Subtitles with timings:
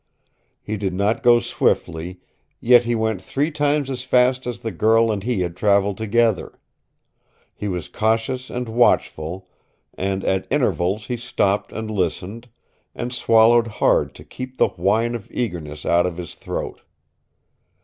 [0.63, 2.21] He did not go swiftly,
[2.59, 6.57] yet he went three times as fast as the girl and he had traveled together.
[7.53, 9.47] He was cautious and watchful,
[9.93, 12.49] and at intervals he stopped and listened,
[12.95, 16.81] and swallowed hard to keep the whine of eagerness out of his throat.